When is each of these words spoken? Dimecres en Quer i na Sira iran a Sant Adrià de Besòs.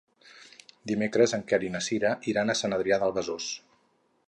Dimecres 0.91 1.35
en 1.37 1.43
Quer 1.51 1.59
i 1.67 1.69
na 1.75 1.83
Sira 1.89 2.15
iran 2.33 2.53
a 2.53 2.57
Sant 2.63 2.77
Adrià 2.81 3.01
de 3.05 3.13
Besòs. 3.19 3.51